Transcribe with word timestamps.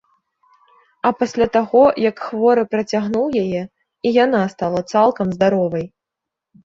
А 1.09 1.11
пасля 1.19 1.47
таго, 1.57 1.83
як 2.09 2.17
хворы 2.29 2.63
працягнуў 2.73 3.25
яе, 3.45 3.61
і 4.09 4.15
яна 4.25 4.41
стала 4.55 4.79
цалкам 4.95 5.27
здаровай. 5.41 5.85